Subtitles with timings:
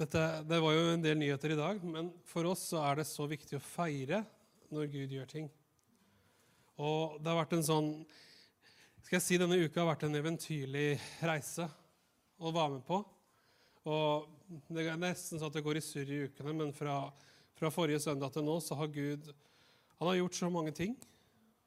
[0.00, 3.04] Dette, det var jo en del nyheter i dag, men for oss så er det
[3.04, 4.22] så viktig å feire
[4.72, 5.50] når Gud gjør ting.
[6.80, 7.90] Og det har vært en sånn
[9.04, 10.94] skal jeg si Denne uka har vært en eventyrlig
[11.28, 11.66] reise
[12.40, 13.02] å være med på.
[13.92, 14.32] Og
[14.72, 16.96] Det er nesten sånn at det går i surr i ukene, men fra,
[17.60, 19.28] fra, forrige søndag til nå så har Gud
[19.98, 20.96] han har gjort så mange ting.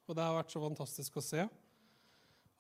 [0.09, 1.45] Og det har vært så fantastisk å se.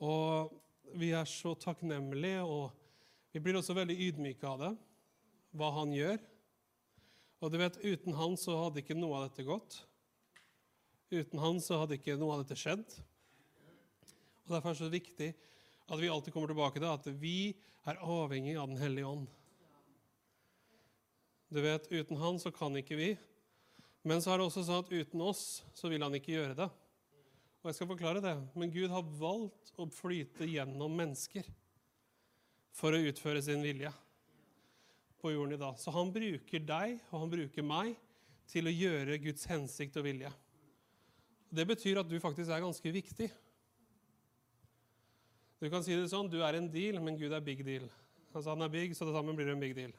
[0.05, 0.53] Og
[1.01, 4.75] vi er så takknemlige, og vi blir også veldig ydmyke av det
[5.57, 6.21] hva han gjør.
[7.43, 9.81] Og du vet, Uten han så hadde ikke noe av dette gått.
[11.13, 12.85] Uten han så hadde ikke noe av dette skjedd.
[14.45, 15.29] Og Derfor er det så viktig
[15.83, 17.37] at vi alltid kommer tilbake til at vi
[17.89, 19.27] er avhengig av Den hellige ånd.
[21.53, 23.11] Du vet, Uten han så kan ikke vi.
[24.03, 26.69] Men så er det også sånn at uten oss så vil han ikke gjøre det.
[27.63, 28.33] Og jeg skal forklare det.
[28.59, 31.47] Men Gud har valgt å flyte gjennom mennesker
[32.75, 33.91] for å utføre sin vilje
[35.23, 35.77] på jorden i dag.
[35.79, 37.95] Så han bruker deg og han bruker meg
[38.51, 40.31] til å gjøre Guds hensikt og vilje.
[41.53, 43.29] Det betyr at du faktisk er ganske viktig.
[45.63, 47.85] Du kan si det sånn du er en deal, men Gud er big deal.
[48.33, 49.93] Altså Han er big, så det sammen blir det en big deal.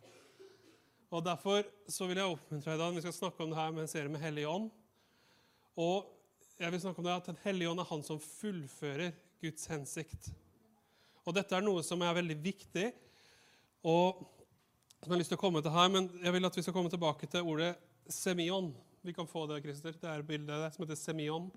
[1.15, 3.93] Og Derfor så vil jeg oppmuntre deg Vi skal snakke om det her med en
[3.93, 4.69] serie med Hellig ånd.
[5.81, 6.11] Og
[6.59, 10.29] jeg vil snakke om det at hellige ånd er han som fullfører Guds hensikt.
[11.25, 12.85] Og dette er noe som er veldig viktig.
[13.91, 14.21] Og
[15.05, 16.91] jeg har lyst til å komme til her, men jeg vil at vi skal komme
[16.93, 17.75] tilbake til ordet
[18.09, 18.71] semion.
[19.05, 19.93] Vi kan få det, Christer.
[20.01, 21.51] Det er bildet som heter semion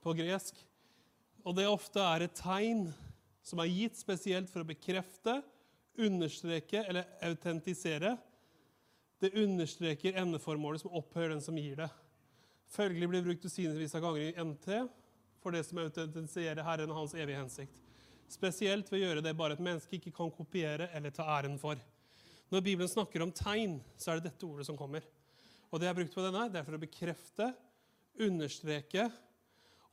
[0.00, 0.56] på gresk.
[1.44, 2.86] Og det ofte er et tegn
[3.44, 5.40] som er gitt spesielt for å bekrefte,
[6.00, 8.14] understreke eller autentisere.
[9.20, 11.90] Det understreker endeformålet som opphører den som gir det.
[12.72, 14.82] Følgelig blir brukt tusenvis av ganger i NT
[15.44, 17.76] for det som autentiserer Herren og hans evige hensikt.
[18.32, 21.76] Spesielt ved å gjøre det bare et menneske ikke kan kopiere eller ta æren for.
[22.50, 25.04] Når Bibelen snakker om tegn, så er det dette ordet som kommer.
[25.70, 27.46] Og det jeg har brukt på denne, det er for å bekrefte,
[28.26, 29.04] understreke,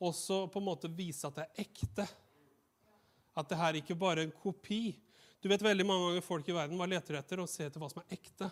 [0.01, 2.07] og så på en måte vise at det er ekte.
[3.37, 4.97] At det her ikke bare er en kopi.
[5.41, 7.91] Du vet veldig mange ganger folk i verden hva leter etter og ser etter hva
[7.93, 8.49] som er ekte.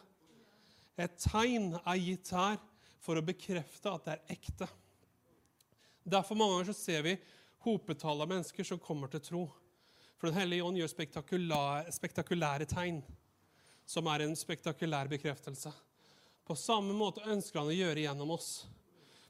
[1.01, 2.61] Et tegn er gitt her
[3.03, 4.69] for å bekrefte at det er ekte.
[6.05, 7.17] Derfor mange ganger så ser vi
[7.65, 9.43] hopetall av mennesker som kommer til tro.
[10.15, 13.01] For Den hellige ånd gjør spektakulære, spektakulære tegn
[13.85, 15.71] som er en spektakulær bekreftelse.
[16.45, 18.49] På samme måte ønsker han å gjøre gjennom oss.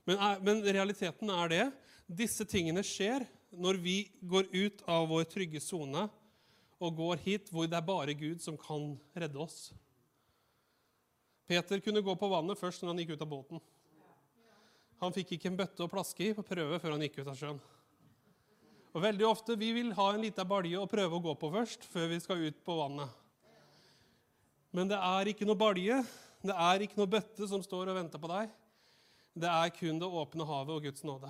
[0.06, 1.64] Men, men, realiteten er det.
[2.06, 6.08] Disse tingene skjer når vi går ut av vår trygge sone
[6.76, 9.70] og går hit hvor det er bare Gud som kan redde oss.
[11.48, 13.64] Peter kunne gå på vannet først når han gikk ut av båten.
[15.02, 17.40] Han fikk ikke en bøtte å plaske i på prøve før han gikk ut av
[17.40, 17.60] sjøen.
[18.96, 21.84] Og veldig ofte vi vil ha en liten balje å prøve å gå på først,
[21.92, 23.25] før vi skal ut på vannet.
[24.76, 26.02] Men det er ikke noe balje,
[26.44, 28.50] det er ikke noe bøtte som står og venter på deg.
[29.36, 31.30] Det er kun det åpne havet og Guds nåde.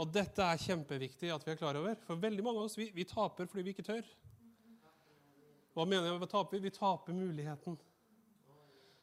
[0.00, 1.96] Og dette er kjempeviktig at vi er klar over.
[2.06, 4.04] For veldig mange av oss vi, vi taper fordi vi ikke tør.
[5.76, 6.60] Hva mener jeg med å tape?
[6.60, 7.78] Vi taper muligheten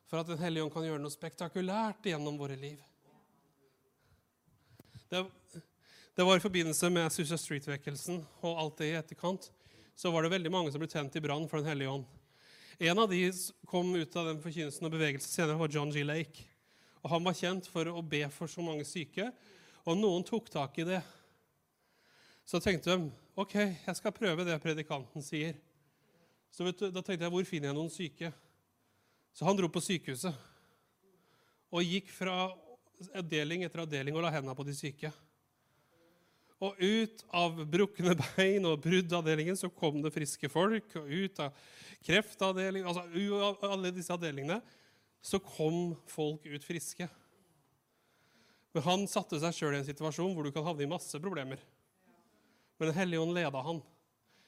[0.08, 2.78] for at Den hellige ånd kan gjøre noe spektakulært gjennom våre liv.
[5.12, 5.24] Det,
[6.16, 9.50] det var i forbindelse med Susa Street-vekkelsen og alt det i etterkant.
[9.98, 12.08] Så var det veldig mange som ble tent i brann for Den hellige ånd.
[12.78, 16.04] En av de som kom ut av den forkynnelsen og bevegelsen senere, var John G.
[16.06, 16.46] Lake.
[17.02, 19.32] Og Han var kjent for å be for så mange syke,
[19.88, 21.00] og noen tok tak i det.
[22.46, 23.56] Så tenkte de ok,
[23.88, 25.58] jeg skal prøve det predikanten sier.
[26.54, 28.32] Så du, Da tenkte jeg hvor finner jeg noen syke?
[29.34, 30.34] Så han dro på sykehuset
[31.68, 32.48] og gikk fra
[33.18, 35.12] avdeling etter avdeling og la hendene på de syke.
[36.64, 40.90] Og ut av brukne bein og bruddavdelingen så kom det friske folk.
[40.98, 41.60] Og ut av
[42.06, 43.06] kreftavdelingen Altså
[43.46, 44.60] av alle disse avdelingene
[45.22, 47.08] så kom folk ut friske.
[48.74, 51.62] Men han satte seg sjøl i en situasjon hvor du kan havne i masse problemer.
[52.78, 53.82] Men Den hellige ånd leda han.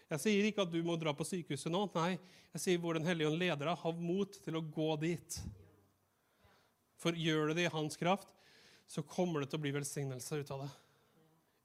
[0.10, 1.86] Jeg sier ikke at du må dra på sykehuset nå.
[1.94, 2.18] Nei,
[2.56, 3.82] jeg sier hvor Den hellige ånd leder deg.
[3.84, 5.40] Ha mot til å gå dit.
[7.00, 8.30] For gjør du det i hans kraft,
[8.90, 10.70] så kommer det til å bli velsignelse ut av det.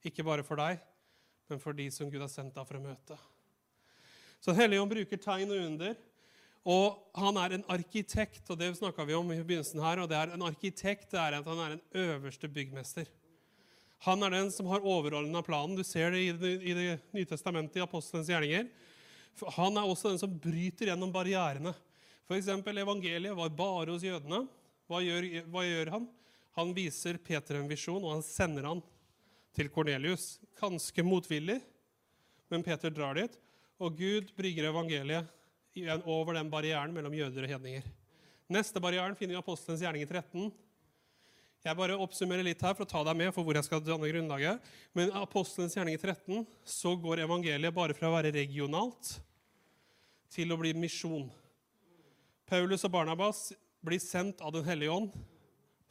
[0.05, 0.83] Ikke bare for deg,
[1.49, 3.17] men for de som Gud har sendt deg for å møte.
[4.41, 5.95] Så Den hellige ånd bruker tegn og under.
[6.65, 10.01] Og han er en arkitekt, og det snakka vi om i begynnelsen her.
[10.01, 13.09] og det er En arkitekt det er at han er en øverste byggmester.
[14.05, 15.77] Han er den som har overordna planen.
[15.77, 18.69] Du ser det i Det, i det Nye testamentet, i apostelens gjerninger.
[19.57, 21.75] Han er også den som bryter gjennom barrierene.
[22.29, 22.49] F.eks.
[22.49, 24.47] evangeliet var bare hos jødene.
[24.89, 26.09] Hva gjør, hva gjør han?
[26.57, 28.83] Han viser Peter en visjon, og han sender han
[29.55, 30.39] til Kornelius.
[30.59, 31.61] Ganske motvillig,
[32.53, 33.39] men Peter drar dit,
[33.81, 35.31] og Gud brygger evangeliet
[36.07, 37.87] over den barrieren mellom jøder og hedninger.
[38.53, 40.53] Neste barrieren finner vi i Apostelens i 13.
[41.65, 44.11] Jeg bare oppsummerer litt her for å ta deg med for hvor jeg skal danne
[44.11, 44.61] grunnlaget.
[44.93, 49.15] Men i Apostelens gjerning i 13 så går evangeliet bare fra å være regionalt
[50.35, 51.31] til å bli misjon.
[52.45, 53.47] Paulus og Barnabas
[53.85, 55.15] blir sendt av Den hellige ånd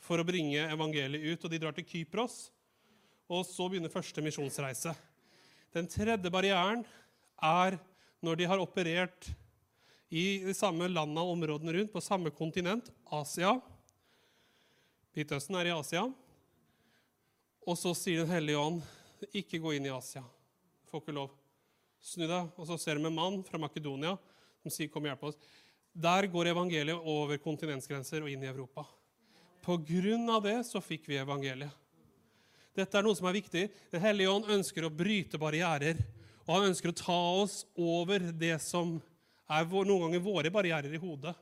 [0.04, 1.46] for å bringe evangeliet ut.
[1.46, 2.52] og De drar til Kypros,
[3.30, 4.94] og så begynner første misjonsreise.
[5.74, 6.84] Den tredje barrieren
[7.42, 7.80] er
[8.24, 9.30] når de har operert
[10.14, 13.56] i de samme landene og områdene rundt, på samme kontinent, Asia.
[15.18, 16.04] Midtøsten er i Asia.
[17.64, 18.82] Og så sier Den hellige ånd,
[19.34, 20.22] ikke gå inn i Asia.
[20.92, 21.34] Får ikke lov.
[22.04, 22.52] Snu deg.
[22.60, 24.18] Og så ser de en mann fra Makedonia
[24.62, 25.40] som sier, 'Kom og hjelp oss'.
[25.96, 28.86] Der går evangeliet over kontinentsgrenser og inn i Europa.
[29.62, 31.72] På grunn av det så fikk vi evangeliet.
[32.74, 33.68] Dette er noe som er viktig.
[33.94, 36.00] Den hellige ånd ønsker å bryte barrierer.
[36.44, 38.98] Og han ønsker å ta oss over det som
[39.54, 41.36] er noen ganger våre barrierer i hodet.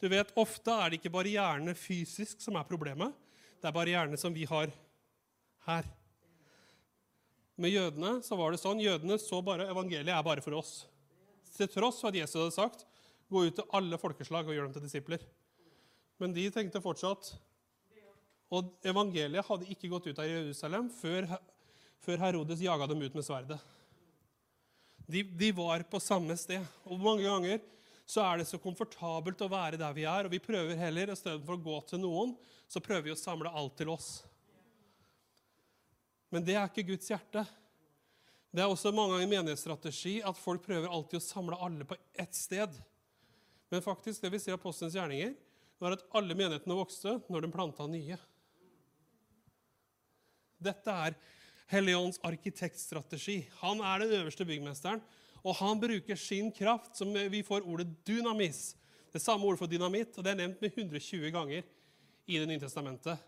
[0.00, 3.14] Du vet, Ofte er det ikke barrierene fysisk som er problemet.
[3.60, 4.72] Det er barrierene som vi har
[5.64, 5.86] her.
[7.56, 10.82] Med jødene så var det sånn, jødene så bare evangeliet er bare for oss.
[11.54, 12.84] Til tross for at Jesus hadde sagt
[13.30, 15.22] gå ut til alle folkeslag og gjør dem til disipler.
[16.20, 17.32] Men de tenkte fortsatt
[18.52, 21.28] Og evangeliet hadde ikke gått ut av Jerusalem før,
[22.04, 23.60] før Herodes jaga dem ut med sverdet.
[25.06, 26.64] De, de, var på samme sted.
[26.88, 27.60] Og mange ganger
[28.08, 31.56] så er det så komfortabelt å være der vi er, og vi prøver heller, istedenfor
[31.56, 32.34] å gå til noen,
[32.68, 34.08] så prøver vi å samle alt til oss.
[36.32, 37.44] Men det er ikke Guds hjerte.
[38.54, 42.36] Det er også mange ganger menighetsstrategi at folk prøver alltid å samle alle på ett
[42.36, 42.76] sted.
[43.72, 45.32] Men faktisk, det vi ser av Postens gjerninger,
[45.82, 48.18] var at alle menighetene vokste når de planta nye.
[50.64, 51.16] Dette er
[51.72, 53.42] Helligånds arkitektstrategi.
[53.62, 55.02] Han er den øverste byggmesteren,
[55.44, 58.74] og han bruker sin kraft, som vi får ordet dynamis.
[59.12, 61.62] Det samme ordet for dynamitt, og det er nevnt med 120 ganger
[62.26, 63.20] i Det nye testamentet.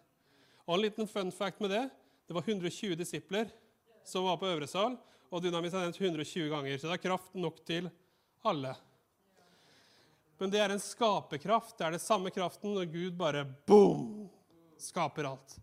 [0.67, 1.91] Og En liten fun fact med det
[2.27, 3.51] det var 120 disipler
[4.05, 4.97] som var på øvre sal,
[5.31, 6.79] og dynamis er nevnt 120 ganger.
[6.79, 7.91] Så det er kraft nok til
[8.45, 8.75] alle.
[10.39, 11.77] Men det er en skaperkraft.
[11.79, 14.27] Det er det samme kraften når Gud bare boom,
[14.79, 15.57] skaper alt.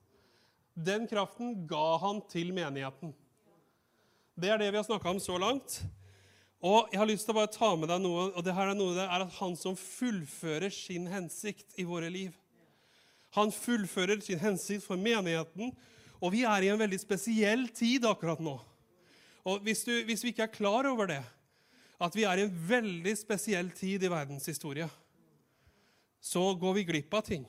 [0.74, 3.14] Den kraften ga han til menigheten.
[4.34, 5.84] Det er det vi har snakka om så langt.
[6.64, 8.78] Og jeg har lyst til å bare ta med deg noe, og det her er
[8.78, 12.32] noe det er at han som fullfører sin hensikt i våre liv.
[13.36, 15.74] Han fullfører sin hensikt for menigheten,
[16.24, 18.56] og vi er i en veldig spesiell tid akkurat nå.
[19.44, 21.20] Og hvis, du, hvis vi ikke er klar over det,
[22.00, 24.88] at vi er i en veldig spesiell tid i verdens historie,
[26.24, 27.44] så går vi glipp av ting.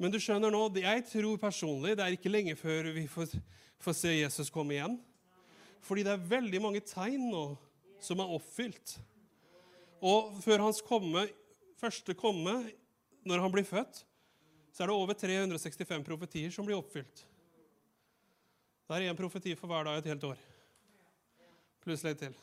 [0.00, 3.34] Men du skjønner nå, jeg tror personlig det er ikke lenge før vi får,
[3.82, 4.96] får se Jesus komme igjen.
[5.82, 7.44] Fordi det er veldig mange tegn nå
[8.02, 8.96] som er oppfylt.
[10.02, 11.26] Og før hans komme,
[11.78, 12.54] første komme,
[13.22, 14.02] når han blir født,
[14.72, 17.26] så er det over 365 profetier som blir oppfylt.
[18.88, 20.40] Det er én profeti for hver dag et helt år.
[21.82, 22.34] Pluss litt til.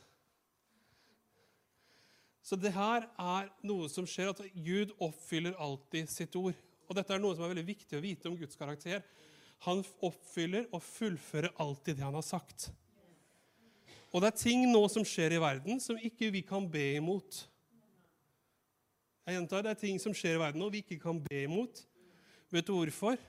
[2.41, 6.57] Så det her er noe som skjer, at Gud oppfyller alltid sitt ord.
[6.89, 9.03] Og dette er noe som er veldig viktig å vite om Guds karakter.
[9.67, 12.71] Han oppfyller og fullfører alltid det han har sagt.
[14.09, 17.43] Og det er ting nå som skjer i verden, som ikke vi kan be imot.
[19.27, 21.83] Jeg gjentar, Det er ting som skjer i verden nå vi ikke kan be imot.
[22.49, 23.19] Vet du hvorfor?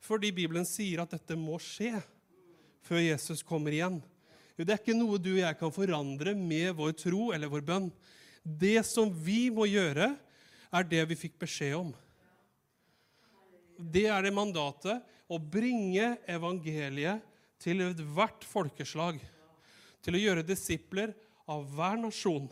[0.00, 1.98] Fordi Bibelen sier at dette må skje
[2.86, 4.00] før Jesus kommer igjen.
[4.56, 7.90] Det er ikke noe du og jeg kan forandre med vår tro eller vår bønn.
[8.40, 10.14] Det som vi må gjøre,
[10.72, 11.92] er det vi fikk beskjed om
[13.78, 17.24] det er det mandatet å bringe evangeliet
[17.62, 19.18] til ethvert folkeslag.
[20.04, 21.14] Til å gjøre disipler
[21.50, 22.46] av hver nasjon.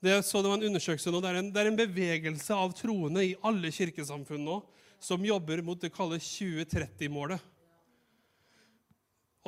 [0.00, 2.72] Det, så det var en undersøkelse nå, det er en, det er en bevegelse av
[2.76, 4.60] troende i alle kirkesamfunn nå
[5.00, 7.40] som jobber mot det kalles 2030-målet.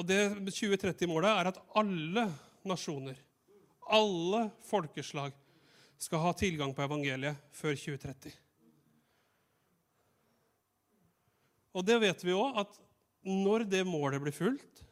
[0.01, 2.27] Og det 2030-målet er at alle
[2.69, 3.17] nasjoner,
[3.93, 5.37] alle folkeslag,
[6.03, 8.33] skal ha tilgang på evangeliet før 2030.
[11.73, 12.79] Og det vet vi òg, at
[13.25, 14.83] når det målet blir fulgt,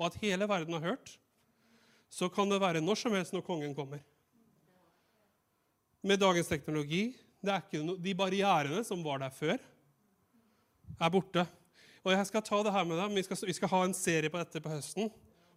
[0.00, 1.14] og at hele verden har hørt,
[2.10, 4.00] så kan det være når som helst når kongen kommer.
[6.02, 7.14] med dagens teknologi.
[7.44, 9.58] Det er ikke no, de barrierene som var der før,
[11.00, 11.44] er borte.
[12.00, 14.30] Og jeg skal ta det her med deg, vi skal, vi skal ha en serie
[14.32, 15.10] på dette på høsten.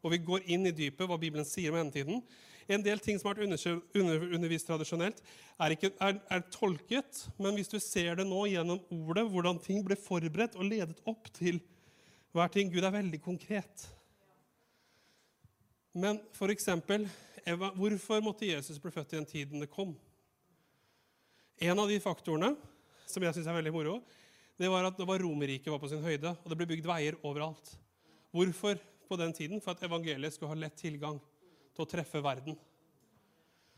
[0.03, 2.19] Og vi går inn i dypet, hva Bibelen sier om endetiden.
[2.67, 5.19] En del ting som har vært undervist tradisjonelt,
[5.59, 7.25] er, ikke, er, er, tolket.
[7.41, 11.29] Men hvis du ser det nå gjennom ordet, hvordan ting ble forberedt og ledet opp
[11.35, 11.59] til
[12.33, 13.85] hver ting Gud er veldig konkret.
[15.93, 16.17] Men
[16.49, 17.05] eksempel,
[17.77, 19.93] hvorfor måtte Jesus bli født i den tiden det kom?
[21.61, 22.55] En av de faktorene
[23.05, 23.99] som jeg syns er veldig moro,
[24.57, 27.17] det var at det var Romerriket var på sin høyde, og det ble bygd veier
[27.21, 27.75] overalt.
[28.33, 29.61] Hvorfor på den tiden?
[29.61, 31.19] For at evangeliet skulle ha lett tilgang
[31.73, 32.57] til å treffe verden.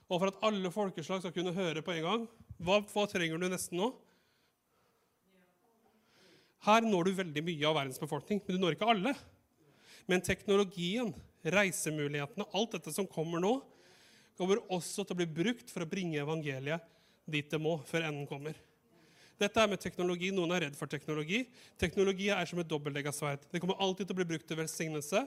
[0.06, 2.26] Og for at alle folkeslag skal kunne høre på en gang.
[2.62, 3.90] Hva, hva trenger du nesten nå?
[6.66, 9.14] Her når du veldig mye av verdens befolkning, men du når ikke alle.
[10.10, 11.12] Men teknologien,
[11.46, 13.56] reisemulighetene, alt dette som kommer nå,
[14.38, 16.84] kommer også til å bli brukt for å bringe evangeliet
[17.30, 18.58] dit det må, før enden kommer.
[19.42, 20.30] Dette er med teknologi.
[20.32, 21.44] Noen er redd for teknologi.
[21.82, 23.44] Teknologi er som et dobbeltlegga sverd.
[23.52, 25.26] Det kommer alltid til å bli brukt til velsignelse,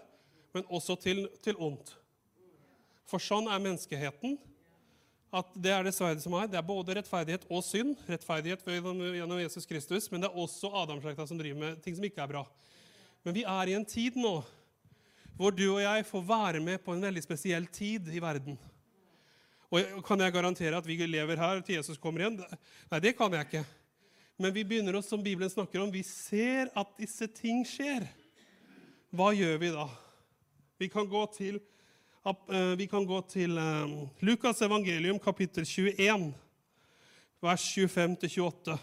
[0.55, 1.93] men også til, til ondt.
[3.09, 4.37] For sånn er menneskeheten.
[5.29, 6.49] At Det er det sverdet som er.
[6.49, 7.97] Det er både rettferdighet og synd.
[8.09, 12.23] Rettferdighet gjennom Jesus Kristus, men det er også Adamslekta som driver med ting som ikke
[12.25, 12.47] er bra.
[13.25, 14.39] Men vi er i en tid nå
[15.39, 18.57] hvor du og jeg får være med på en veldig spesiell tid i verden.
[19.71, 22.41] Og Kan jeg garantere at vi lever her til Jesus kommer igjen?
[22.91, 23.65] Nei, det kan jeg ikke.
[24.39, 28.07] Men vi begynner oss, som Bibelen snakker om, vi ser at disse ting skjer.
[29.15, 29.87] Hva gjør vi da?
[30.79, 31.61] Vi kan gå til,
[32.77, 36.33] vi kan gå til eh, Lukas evangelium, kapittel 21,
[37.41, 38.79] vers 25-28.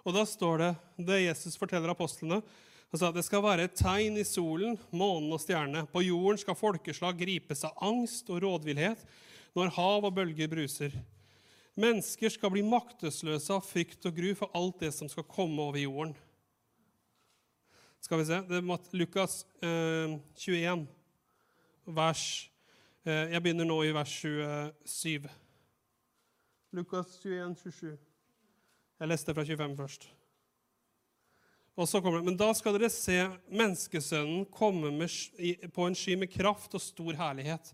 [0.00, 0.72] Og da står det
[1.10, 2.40] det Jesus forteller apostlene
[2.90, 5.84] han sa det skal være et tegn i solen, månen og stjernene.
[5.92, 9.04] På jorden skal folkeslag gripes av angst og rådvillhet
[9.54, 10.96] når hav og bølger bruser.
[11.78, 15.78] Mennesker skal bli maktesløse av frykt og gru for alt det som skal komme over
[15.78, 16.14] jorden.
[18.00, 20.86] Skal vi se Det er Lukas eh, 21,
[21.86, 22.50] vers
[23.04, 25.28] eh, Jeg begynner nå i vers 27.
[26.72, 27.98] Lukas 21, 27.
[29.00, 30.08] Jeg leste fra 25 først.
[31.76, 33.16] Og så kommer det, Men da skal dere se
[33.48, 35.10] menneskesønnen komme med,
[35.72, 37.72] på en sky med kraft og stor herlighet.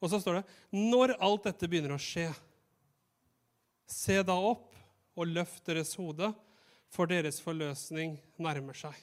[0.00, 2.30] Og så står det Når alt dette begynner å skje,
[3.88, 4.76] se da opp
[5.18, 6.30] og løft deres hode,
[6.88, 8.94] for deres forløsning nærmer seg.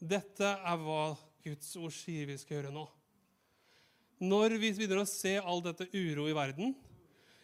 [0.00, 1.12] Dette er hva
[1.44, 2.86] Guds ord sier vi skal gjøre nå.
[4.20, 6.74] Når vi begynner å se all dette uro i verden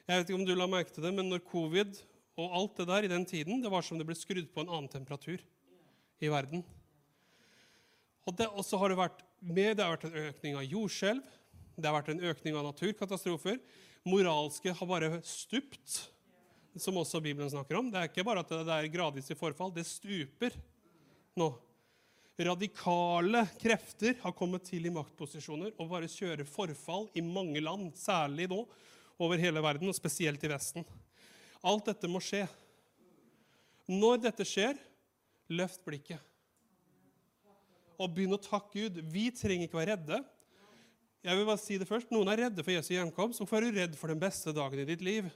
[0.06, 1.96] Jeg vet ikke om du la merke til det, men når covid
[2.36, 4.68] og alt det der i den tiden, det var som det ble skrudd på en
[4.68, 5.40] annen temperatur
[6.20, 6.62] i verden.
[8.28, 11.24] Og så har det vært med, det har vært en økning av jordskjelv,
[11.76, 13.58] det har vært en økning av naturkatastrofer.
[14.06, 15.96] Moralske har bare stupt,
[16.78, 17.88] som også Bibelen snakker om.
[17.90, 20.54] Det er ikke bare at det er gradvis i forfall, det stuper
[21.34, 21.48] nå.
[22.36, 28.46] Radikale krefter har kommet til i maktposisjoner og bare kjører forfall i mange land, særlig
[28.52, 28.60] nå
[29.18, 30.86] over hele verden, og spesielt i Vesten.
[31.66, 32.44] Alt dette må skje.
[33.90, 34.78] Når dette skjer,
[35.50, 36.20] løft blikket.
[37.96, 39.02] Og begynn å takke Gud.
[39.10, 40.22] Vi trenger ikke være redde.
[41.26, 42.12] Jeg vil bare si det først.
[42.14, 43.40] Noen er redde for Jesu hjemkomst.
[43.40, 45.26] Hvorfor er du redd for den beste dagen i ditt liv?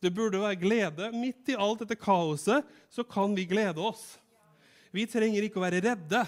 [0.00, 1.10] Det burde være glede.
[1.12, 4.14] Midt i alt dette kaoset så kan vi glede oss.
[4.96, 6.22] Vi trenger ikke å være redde.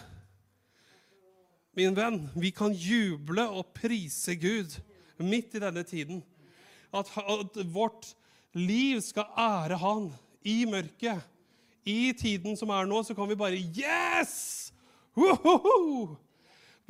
[1.74, 4.76] Min venn, vi kan juble og prise Gud
[5.24, 6.20] midt i denne tiden
[6.94, 8.12] at, at vårt
[8.52, 10.10] liv skal ære Han
[10.44, 11.24] i mørket.
[11.84, 14.68] I tiden som er nå, så kan vi bare Yes!
[15.16, 16.20] Woho!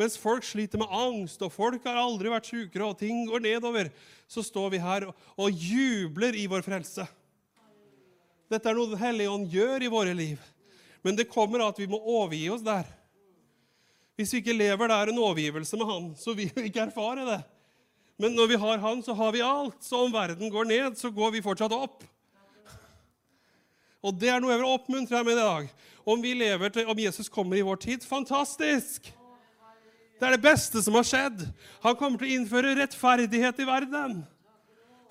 [0.01, 3.93] Mens folk sliter med angst, og folk har aldri vært sykere, og ting går nedover,
[4.27, 7.07] så står vi her og jubler i vår frelse.
[8.51, 10.43] Dette er noe Den hellige ånd gjør i våre liv.
[11.05, 12.87] Men det kommer av at vi må overgi oss der.
[14.19, 17.41] Hvis vi ikke lever der en overgivelse med Han, så vil vi ikke erfare det.
[18.19, 19.79] Men når vi har Han, så har vi alt.
[19.83, 22.05] Så om verden går ned, så går vi fortsatt opp.
[24.05, 25.69] Og det er noe jeg vil oppmuntre deg med i dag.
[26.05, 29.13] Om til, om Jesus kommer i vår tid fantastisk!
[30.25, 31.43] Det er det beste som har skjedd.
[31.83, 34.23] Han kommer til å innføre rettferdighet i verden.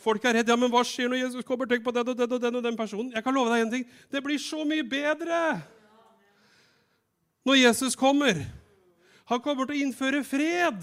[0.01, 0.49] Folk er redde.
[0.49, 1.67] Ja, men hva skjer når Jesus kommer?
[1.69, 3.11] Tenk på den og den og den og den personen.
[3.13, 3.83] Jeg kan love deg en ting.
[4.09, 5.41] Det blir så mye bedre
[7.45, 8.39] når Jesus kommer.
[9.29, 10.81] Han kommer til å innføre fred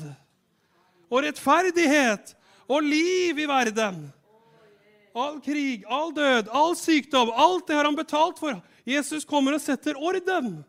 [1.10, 2.30] og rettferdighet
[2.70, 3.98] og liv i verden.
[5.10, 8.62] All krig, all død, all sykdom, alt det har han betalt for.
[8.86, 10.60] Jesus kommer og setter orden.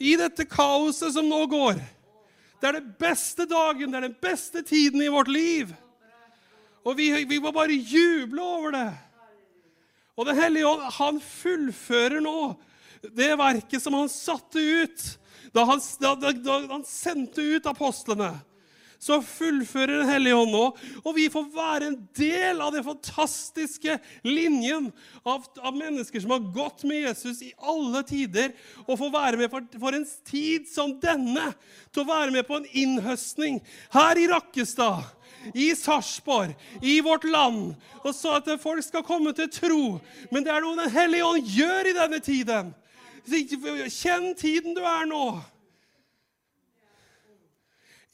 [0.00, 1.84] I dette kaoset som nå går.
[2.60, 5.74] Det er den beste dagen, det er den beste tiden i vårt liv.
[6.86, 8.88] Og vi, vi må bare juble over det.
[10.16, 12.54] Og Den hellige ånd, han fullfører nå
[13.16, 15.02] det verket som han satte ut
[15.54, 18.32] da han, da, da, han sendte ut apostlene
[19.06, 20.64] så fullfører Den hellige ånd nå.
[21.04, 24.90] Og vi får være en del av den fantastiske linjen
[25.22, 28.54] av, av, mennesker som har gått med Jesus i alle tider,
[28.86, 31.52] og får være med for, for en tid som denne
[31.92, 33.60] til å være med på en innhøstning
[33.94, 35.04] her i Rakkestad
[35.54, 39.82] i Sarpsborg, i vårt land, og så at folk skal komme til tro.
[40.32, 42.72] Men det er noe Den hellige ånd gjør i denne tiden.
[43.26, 45.26] Kjenn tiden du er nå.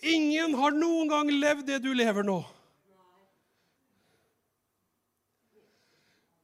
[0.02, 2.40] Ingen har noen gang levd det du lever nå.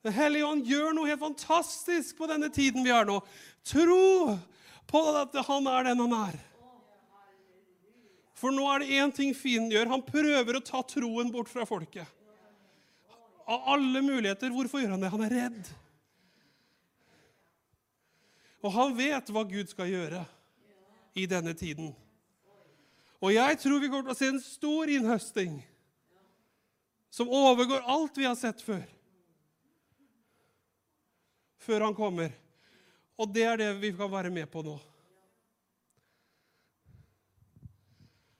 [0.06, 3.18] Den hellige ånd gjør noe helt fantastisk på denne tiden vi er nå.
[3.66, 4.36] Tro
[4.88, 6.38] på at han er den han er.
[8.38, 9.90] For nå er det én ting fienden gjør.
[9.90, 12.06] Han prøver å ta troen bort fra folket.
[13.48, 14.52] Av alle muligheter.
[14.54, 15.10] Hvorfor gjør han det?
[15.10, 15.70] Han er redd.
[18.62, 20.22] Og han vet hva Gud skal gjøre
[21.18, 21.90] i denne tiden.
[23.18, 25.58] Og jeg tror vi kommer til å se en stor innhøsting
[27.10, 28.84] som overgår alt vi har sett før.
[31.58, 32.30] Før han kommer.
[33.18, 34.76] Og det er det vi kan være med på nå.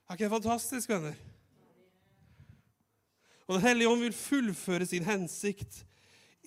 [0.09, 1.17] Er ikke det fantastisk, venner?
[3.49, 5.83] Og Den hellige ånd vil fullføre sin hensikt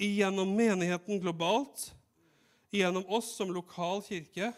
[0.02, 1.92] gjennom menigheten globalt,
[2.74, 4.54] gjennom oss som lokal kirke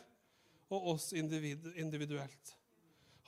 [0.71, 2.53] og oss individuelt.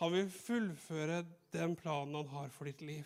[0.01, 1.21] Han vil fullføre
[1.55, 3.05] den planen han har for ditt liv.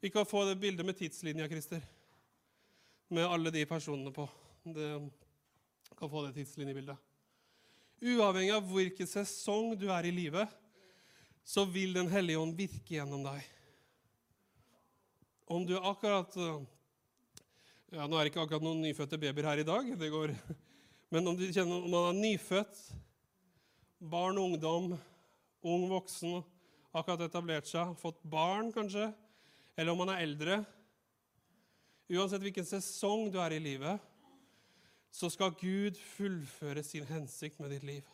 [0.00, 1.82] Vi kan få det bildet med tidslinja, Christer.
[3.08, 4.28] Med alle de personene på.
[4.62, 4.90] Det
[5.98, 6.96] kan få det tidslinjebildet.
[7.98, 10.46] Uavhengig av hvilken sesong du er i livet,
[11.42, 13.42] så vil Den hellige ånd virke gjennom deg.
[15.48, 16.34] Om du akkurat
[17.88, 20.34] ja, Nå er det ikke akkurat noen nyfødte babyer her i dag, det går.
[21.12, 22.82] men om, du kjenner, om man er nyfødt,
[23.98, 24.92] barn og ungdom,
[25.66, 26.42] ung voksen,
[26.94, 29.10] akkurat etablert seg, fått barn kanskje,
[29.78, 30.62] eller om man er eldre
[32.08, 34.00] Uansett hvilken sesong du er i livet,
[35.12, 38.06] så skal Gud fullføre sin hensikt med ditt liv.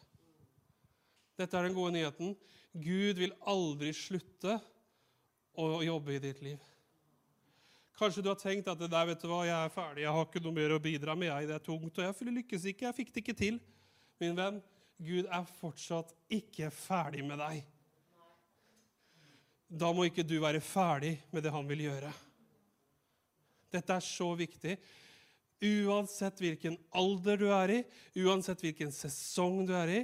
[1.38, 2.33] Dette er den gode nyheten.
[2.74, 4.57] Gud vil aldri slutte
[5.54, 6.59] å jobbe i ditt liv.
[7.94, 10.26] Kanskje du har tenkt at det der, vet du hva, jeg er ferdig, jeg har
[10.26, 12.96] ikke noe mer å bidra med, jeg, det er tungt, og jeg lykkes ikke, jeg
[12.96, 13.61] fikk det ikke til.
[14.22, 14.59] Min venn,
[15.02, 17.64] Gud er fortsatt ikke ferdig med deg.
[19.74, 22.12] Da må ikke du være ferdig med det han vil gjøre.
[23.74, 24.76] Dette er så viktig.
[25.64, 27.80] Uansett hvilken alder du er i,
[28.22, 30.00] uansett hvilken sesong du er i,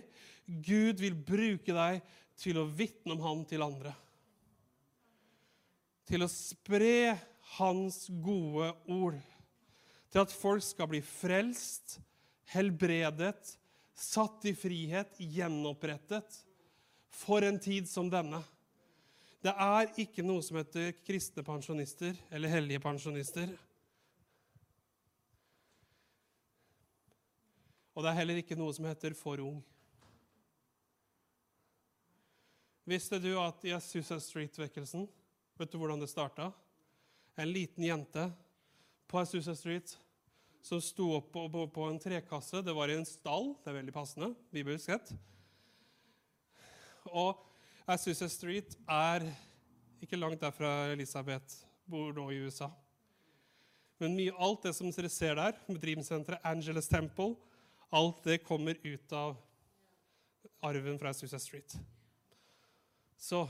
[0.46, 2.00] Gud vil bruke deg
[2.40, 3.92] til å vitne om han til andre.
[6.09, 7.14] Til å spre
[7.59, 9.20] hans gode ord.
[10.11, 12.00] Til at folk skal bli frelst,
[12.50, 13.60] helbredet,
[14.00, 16.40] satt i frihet, gjenopprettet,
[17.10, 18.40] for en tid som denne.
[19.40, 23.52] Det er ikke noe som heter kristne pensjonister eller hellige pensjonister.
[27.96, 29.60] Og det er heller ikke noe som heter for ung.
[32.88, 35.08] Visste du at i Azusa Street-vekkelsen
[35.60, 36.46] Vet du hvordan det starta?
[37.36, 38.22] En liten jente
[39.06, 39.92] på Azusa Street
[40.62, 42.62] som sto opp på, på, på, en trekasse.
[42.64, 43.55] Det var i en stall.
[43.62, 44.33] Det er veldig passende.
[44.53, 45.12] bibelsk sett.
[47.11, 47.40] Og
[47.90, 49.25] Azusa Street er
[50.01, 52.70] ikke langt derfra Elisabeth bor nå i USA.
[54.01, 57.35] Men mye, alt det som dere ser der, med Dreamsenteret, Angeles Temple,
[57.92, 59.37] alt det kommer ut av
[60.64, 61.75] arven fra Azusa Street.
[63.20, 63.42] Så,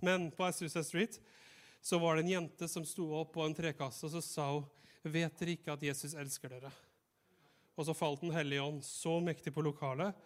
[0.00, 1.18] men på Azusa Street
[1.82, 4.68] så var det en jente som sto opp på en trekasse, og så sa hun
[5.02, 6.72] Vet dere ikke at Jesus elsker dere?
[7.76, 10.16] Og så falt Den hellige ånd så mektig på lokalet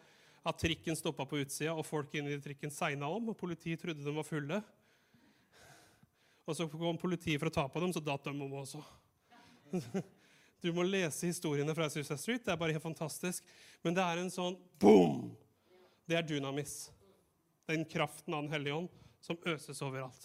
[0.44, 4.12] at trikken stoppa på utsida, og folk inni trikken segna om, og politiet trodde de
[4.12, 4.58] var fulle.
[6.44, 8.82] Og så kom politiet for å ta på dem, så datt de om også.
[10.64, 12.40] Du må lese historiene fra Suicide Street.
[12.40, 13.44] Det er bare helt fantastisk.
[13.84, 15.34] Men det er en sånn boom!
[16.08, 16.86] Det er dunamis.
[17.68, 18.88] Den kraften av Den hellige ånd
[19.20, 20.24] som øses overalt.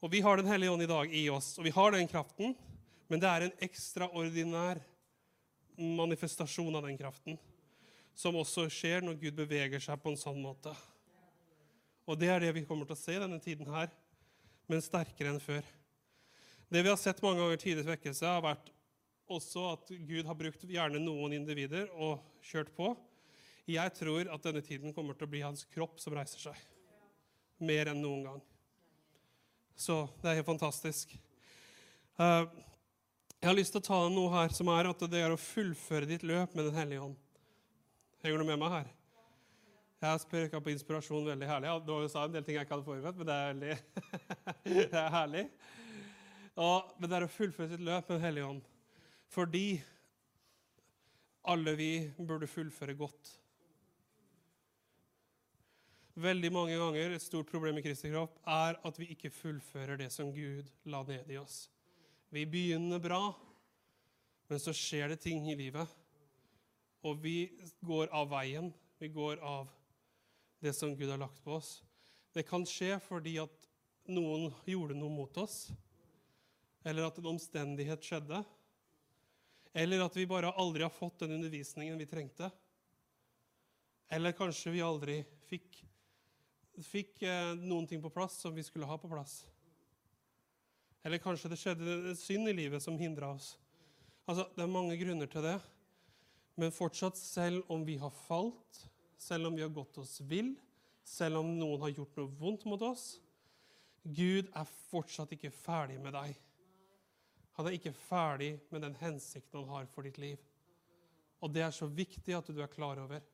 [0.00, 2.56] Og Vi har Den hellige ånd i dag i oss, og vi har den kraften.
[3.08, 4.80] Men det er en ekstraordinær
[5.78, 7.38] manifestasjon av den kraften
[8.18, 10.72] som også skjer når Gud beveger seg på en sånn måte.
[12.08, 13.92] Og det er det vi kommer til å se denne tiden her,
[14.68, 15.62] men sterkere enn før.
[16.68, 18.72] Det vi har sett mange ganger tidligere i vekkelse, har vært
[19.28, 22.90] også at Gud har brukt gjerne noen individer og kjørt på.
[23.68, 26.62] Jeg tror at denne tiden kommer til å bli hans kropp som reiser seg.
[27.60, 28.42] Mer enn noen gang.
[29.78, 31.12] Så det er helt fantastisk.
[32.18, 32.44] Eh,
[33.38, 36.08] jeg har lyst til å ta noe her som er at det er å fullføre
[36.10, 37.18] ditt løp med Den hellige ånd.
[38.24, 38.88] Henger du med meg her?
[39.98, 41.74] Jeg har spreka på inspirasjon veldig herlig.
[41.86, 43.78] Du sa en del ting jeg ikke hadde forberedt, men det er, veldig,
[44.92, 45.44] det er herlig.
[46.58, 48.68] Og, men det er å fullføre sitt løp med Den hellige ånd.
[49.30, 49.64] Fordi
[51.54, 53.32] alle vi burde fullføre godt.
[56.18, 60.10] Veldig mange ganger et stort problem i Kristi kropp er at vi ikke fullfører det
[60.10, 61.68] som Gud la ned i oss.
[62.28, 63.34] Vi begynner bra,
[64.48, 65.88] men så skjer det ting i livet.
[67.06, 67.48] Og vi
[67.80, 68.68] går av veien.
[68.98, 69.70] Vi går av
[70.60, 71.78] det som Gud har lagt på oss.
[72.34, 73.68] Det kan skje fordi at
[74.12, 75.68] noen gjorde noe mot oss,
[76.84, 78.42] eller at en omstendighet skjedde,
[79.76, 82.50] eller at vi bare aldri har fått den undervisningen vi trengte.
[84.08, 85.84] Eller kanskje vi aldri fikk
[86.84, 89.42] fikk eh, noen ting på plass som vi skulle ha på plass.
[91.08, 93.54] Eller kanskje det skjedde synd i livet som hindra oss.
[94.28, 95.54] Altså, Det er mange grunner til det.
[96.60, 98.82] Men fortsatt, selv om vi har falt,
[99.16, 100.52] selv om vi har gått oss vill,
[101.08, 103.14] selv om noen har gjort noe vondt mot oss
[104.04, 106.36] Gud er fortsatt ikke ferdig med deg.
[107.58, 110.38] Han er ikke ferdig med den hensikten han har for ditt liv.
[111.42, 113.24] Og det er så viktig at du er klar over.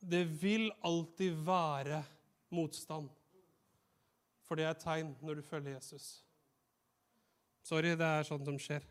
[0.00, 2.02] Det vil alltid være
[2.54, 3.10] motstand.
[4.44, 6.23] For det er et tegn når du følger Jesus.
[7.64, 8.84] Sorry, det er sånt som skjer.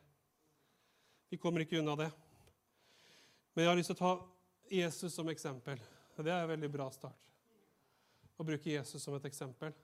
[1.29, 2.09] Vi kommer ikke unna det.
[3.53, 4.13] Men jeg har lyst til å ta
[4.73, 5.81] Jesus som eksempel.
[6.17, 7.19] Det er en veldig bra start.
[8.33, 9.75] Å bruke Jesus som et eksempel.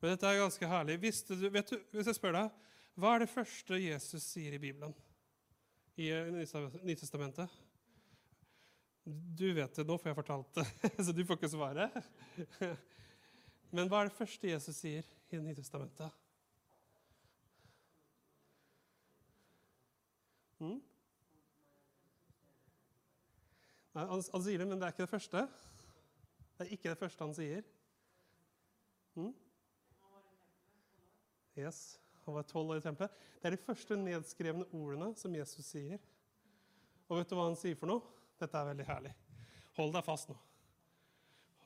[0.00, 0.96] Men dette er ganske herlig.
[1.02, 4.96] Hvis, du, du, hvis jeg spør deg, hva er det første Jesus sier i Bibelen?
[6.00, 7.52] I Nytestamentet?
[9.04, 10.66] Du vet det nå, får jeg fortalt det,
[11.04, 11.90] så du får ikke svare.
[13.76, 16.10] Men hva er det første Jesus sier i Det
[20.60, 20.78] Hmm?
[23.96, 25.46] Nei, han, han, sier det, men det er ikke det første.
[26.58, 27.64] Det er ikke det første han sier.
[29.18, 29.32] Mm?
[31.58, 33.16] Yes, Han var tolv år i tempelet.
[33.40, 35.98] Det er de første nedskrevne ordene som Jesus sier.
[37.08, 38.04] Og vet du hva han sier for noe?
[38.38, 39.14] Dette er veldig herlig.
[39.80, 40.36] Hold deg fast nå.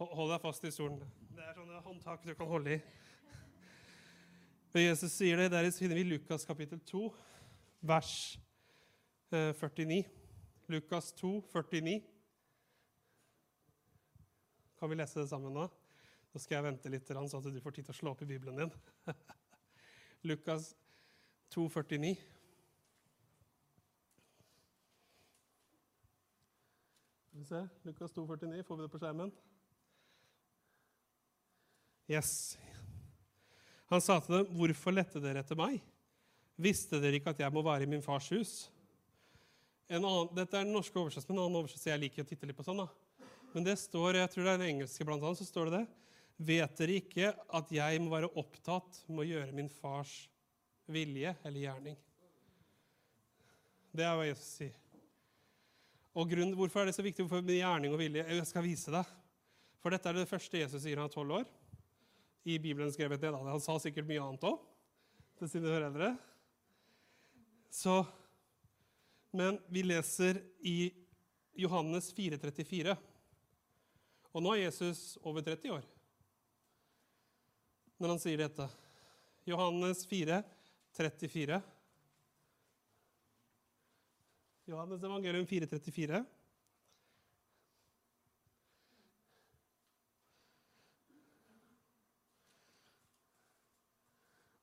[0.01, 1.03] Hold deg fast i stolen.
[1.35, 2.81] Det er sånne håndtak du kan holde i.
[4.75, 7.05] Og Jesus sier det, Der finner vi Lukas kapittel 2,
[7.83, 8.15] vers
[9.35, 9.99] 49.
[9.99, 10.05] Eh,
[10.67, 12.03] Lukas 2, 49.
[14.79, 15.69] Kan vi lese det sammen nå?
[16.35, 18.29] Nå skal jeg vente litt, så at du får tid til å slå opp i
[18.29, 18.73] Bibelen din.
[20.29, 20.73] Lukas
[21.55, 22.15] 2, 49.
[27.29, 29.33] Skal vi se, Lukas 2,49, får vi det på skjermen?
[32.11, 32.31] Yes.
[33.91, 35.83] Han sa til dem, 'Hvorfor lette dere etter meg?'
[36.57, 38.74] 'Visste dere ikke at jeg må være i min fars hus?'
[39.93, 42.57] Annen, dette er den norske oversettelsen, men en annen oversettelse jeg liker å titte litt
[42.57, 42.81] på sånn.
[42.81, 43.29] da.
[43.55, 45.85] Men det står, jeg tror det er den engelske blant annet, så står det det.
[46.49, 50.15] Vet dere ikke at jeg må være opptatt med å gjøre min fars
[50.91, 51.99] vilje eller gjerning?
[53.95, 54.81] Det er hva Jesus sier.
[56.15, 58.25] Og grunnen, Hvorfor er det så viktig for med gjerning og vilje?
[58.27, 59.15] Jeg skal vise deg.
[59.83, 61.49] For dette er det første Jesus sier han er tolv år.
[62.45, 63.37] I Bibelen skrevet da.
[63.37, 64.59] Han sa sikkert mye annet òg
[65.39, 66.11] til sine foreldre.
[67.75, 68.03] Så,
[69.35, 70.93] men vi leser i
[71.59, 72.95] Johannes 4,34.
[74.35, 75.91] Og nå er Jesus over 30 år
[78.03, 78.67] når han sier dette.
[79.49, 80.41] Johannes 4,
[80.99, 81.61] 34.
[84.69, 86.23] Johannes evangelium 434.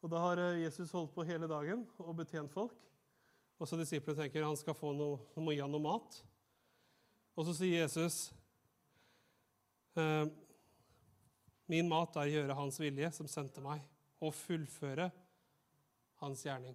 [0.02, 2.91] Og Da har eh, Jesus holdt på hele dagen og betjent folk.
[3.62, 6.16] Og så Disiplene tenker han skal få noe, han må gi ham noe mat.
[7.38, 8.32] Og så sier Jesus
[9.96, 10.26] eh,
[11.72, 13.84] Min mat er å gjøre Hans vilje, som sendte meg,
[14.20, 15.12] og fullføre
[16.20, 16.74] Hans gjerning.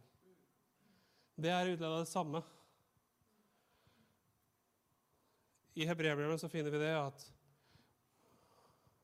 [1.36, 2.40] Det er utledet det samme.
[5.76, 7.26] I hebreerbrevet finner vi det at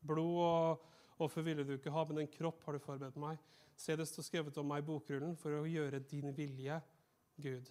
[0.01, 3.37] blod og offer ville du ikke ha, men en kropp har du forberedt meg.
[3.77, 6.79] Se, det står skrevet om meg i bokrullen for å gjøre din vilje,
[7.41, 7.71] Gud.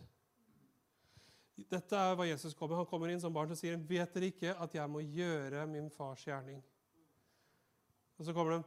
[1.70, 2.80] Dette er hva Jesus kommer.
[2.80, 5.90] Han kommer inn som barn og sier, 'Vet dere ikke at jeg må gjøre min
[5.90, 6.64] fars gjerning?'
[8.18, 8.64] Og så kommer de.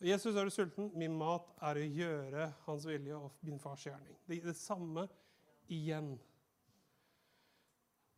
[0.00, 4.16] 'Jesus, er du sulten?' 'Min mat er å gjøre hans vilje og min fars gjerning.'
[4.26, 5.08] Det det samme
[5.68, 6.18] igjen.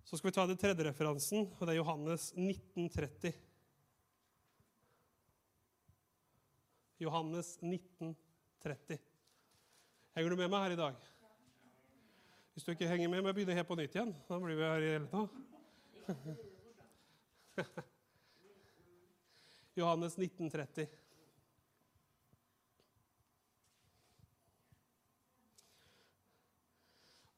[0.05, 3.35] Så skal vi ta den tredje referansen, og det er Johannes 1930.
[6.99, 8.99] Johannes 1930.
[10.17, 10.97] Henger du med meg her i dag?
[12.59, 14.09] Hvis du ikke henger med, må jeg begynne helt på nytt igjen.
[14.27, 15.31] Da blir vi her i hele tatt.
[19.79, 20.91] Johannes 1930.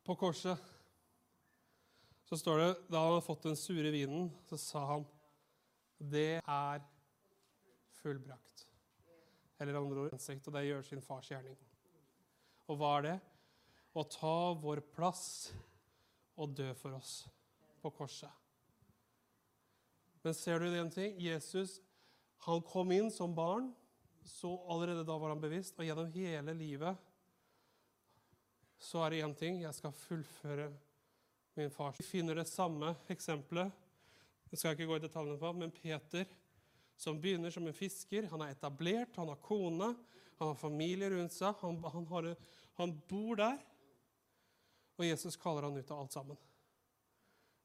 [0.08, 0.56] På korset
[2.24, 5.04] så står det da han hadde fått den sure vinen, så sa han
[6.00, 6.80] det er
[8.00, 8.64] fullbrakt.
[9.60, 10.24] Eller andre ord og
[10.56, 11.60] det gjør sin fars gjerning.
[12.72, 13.20] Og hva er det?
[13.92, 15.50] Å ta vår plass
[16.38, 17.24] og dø for oss
[17.82, 18.30] på korset.
[20.22, 21.16] Men ser du det en ting?
[21.20, 21.80] Jesus
[22.46, 23.68] han kom inn som barn,
[24.24, 27.06] så allerede da var han bevisst, og gjennom hele livet
[28.80, 30.70] så er det én ting jeg skal fullføre
[31.58, 31.92] min far.
[31.98, 33.68] Vi finner det samme eksempelet.
[34.48, 36.24] Det skal jeg ikke gå i detaljene på, men Peter,
[36.96, 39.90] som begynner som en fisker, han er etablert, han har kone,
[40.40, 42.30] han har familie rundt seg, han, han, har,
[42.80, 43.60] han bor der.
[45.00, 46.36] Og Jesus kaller han ut av alt sammen.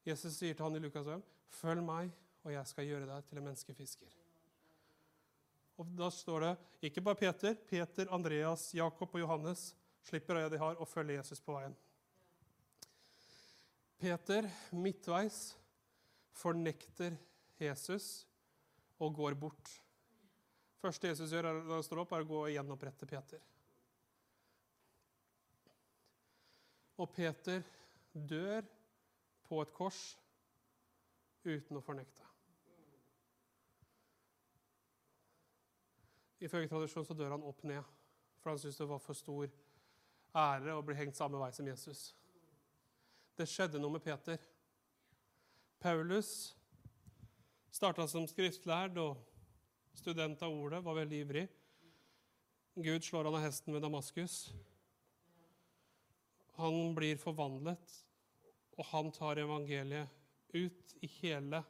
[0.07, 2.13] Jesus sier til han i Lukas 5.: Følg meg,
[2.45, 4.13] og jeg skal gjøre deg til en menneskefisker.
[5.75, 6.53] Og Da står det
[6.87, 9.73] ikke bare Peter, Peter, Andreas, Jakob og Johannes
[10.05, 11.75] slipper øya de har, og følger Jesus på veien.
[13.99, 15.57] Peter, midtveis,
[16.31, 17.17] fornekter
[17.59, 18.27] Jesus
[18.99, 19.81] og går bort.
[20.79, 23.54] første Jesus gjør når han står opp, er å gå og gjenopprette Peter.
[26.97, 27.63] Og Peter
[28.13, 28.63] dør
[29.45, 29.99] på et kors
[31.45, 32.23] uten å fornekte.
[36.45, 37.83] Ifølge tradisjonen så dør han opp ned,
[38.41, 39.47] for han syntes det var for stor
[40.35, 42.09] ære å bli hengt samme vei som Jesus.
[43.35, 44.39] Det skjedde noe med Peter.
[45.79, 46.55] Paulus
[47.75, 49.19] starta som skriftlærd og
[49.95, 51.45] student av ordet, var veldig ivrig.
[52.75, 54.37] Gud slår han av hesten ved Damaskus.
[56.55, 57.97] Han blir forvandlet,
[58.77, 60.11] og han tar evangeliet
[60.55, 61.63] ut i hele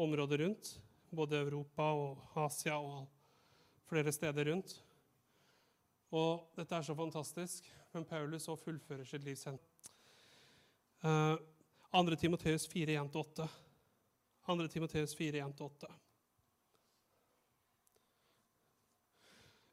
[0.00, 0.70] området rundt.
[1.14, 3.06] Både Europa og Asia og
[3.88, 4.78] flere steder rundt.
[6.14, 9.90] Og dette er så fantastisk, men Paulus så fullfører sitt livs hent.
[11.04, 11.36] Uh,
[11.94, 12.16] 2.
[12.16, 13.48] Timoteus 4, 1-8.
[14.46, 14.68] 2.
[14.68, 15.92] Timoteus 4, 1-8.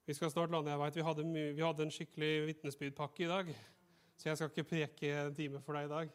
[0.06, 0.72] Vi skal snart lande.
[0.72, 0.96] jeg vet.
[0.96, 1.24] Vi hadde,
[1.56, 3.54] vi hadde en skikkelig vitnesbyrpakke i dag,
[4.22, 6.10] så jeg skal ikke preke en time for deg i dag.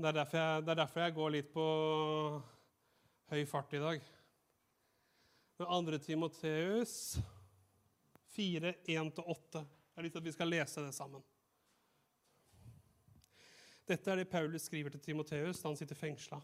[0.00, 1.66] Det er, derfor jeg, det er derfor jeg går litt på
[3.30, 4.08] høy fart i dag.
[5.60, 5.98] Men 2.
[6.02, 6.94] Timoteus
[8.34, 9.62] 4, 1-8.
[9.62, 11.22] Jeg har lyst til at vi skal lese det sammen.
[13.86, 16.40] Dette er det Paulus skriver til Timoteus da han sitter fengsla.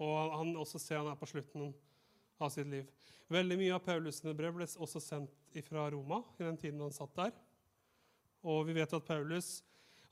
[0.00, 1.74] Og han også ser han er på slutten
[2.40, 2.88] av sitt liv.
[3.28, 7.12] Veldig mye av Paulus' brev ble også sendt fra Roma i den tiden han satt
[7.20, 7.36] der.
[8.46, 9.58] Og vi vet at Paulus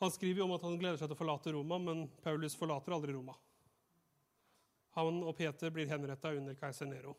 [0.01, 2.93] han skriver jo om at han gleder seg til å forlate Roma, men Paulus forlater
[2.93, 3.37] aldri Roma.
[4.99, 7.15] Han og Peter blir henretta under keiser Nero.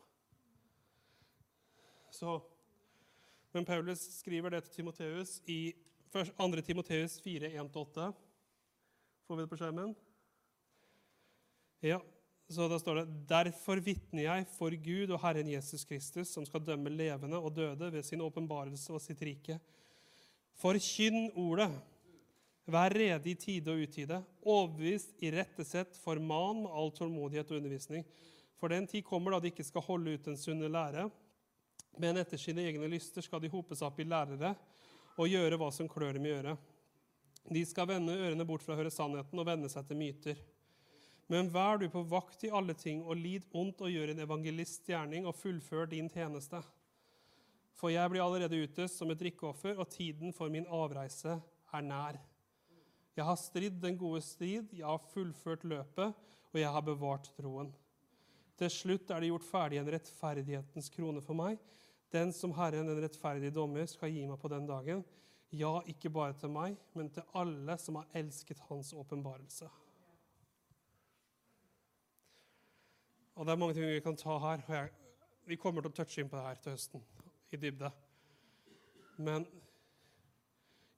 [2.12, 2.38] Så,
[3.52, 5.74] men Paulus skriver det til Timoteus i
[6.14, 6.48] 2.
[6.64, 8.10] Timoteus 4, 1-8.
[9.26, 9.96] Får vi det på skjermen?
[11.84, 11.98] Ja,
[12.48, 16.64] så da står det Derfor vitner jeg for Gud og Herren Jesus Kristus, som skal
[16.64, 19.58] dømme levende og døde ved sin åpenbarelse og sitt rike.
[20.56, 21.70] Forkynn ordet.
[22.66, 24.22] Vær rede i tide og utide.
[24.42, 28.06] Overbevist, irettesett, forman med all tålmodighet og undervisning.
[28.56, 31.04] For den tid kommer da de ikke skal holde ut den sunne lære,
[32.00, 34.54] men etter sine egne lyster skal de hope seg opp i lærere
[35.16, 36.58] og gjøre hva som klør dem i øret.
[37.52, 40.40] De skal vende ørene bort fra å høre sannheten og vende seg til myter.
[41.30, 45.28] Men vær du på vakt i alle ting og lid ondt og gjør en evangelistgjerning
[45.28, 46.62] og fullfør din tjeneste.
[47.76, 52.18] For jeg blir allerede ute som et drikkeoffer, og tiden for min avreise er nær.
[53.16, 56.14] Jeg har stridd den gode strid, jeg har fullført løpet,
[56.52, 57.72] og jeg har bevart troen.
[58.56, 61.60] Til slutt er det gjort ferdig en rettferdighetens krone for meg,
[62.12, 65.02] den som Herren, den rettferdige dommer, skal gi meg på den dagen.
[65.52, 69.68] Ja, ikke bare til meg, men til alle som har elsket Hans åpenbarelse.
[73.36, 74.62] Og Det er mange ting vi kan ta her.
[74.66, 74.90] og jeg,
[75.46, 77.02] Vi kommer til å touche inn på det her til høsten,
[77.50, 77.90] i dybde.
[79.16, 79.46] Men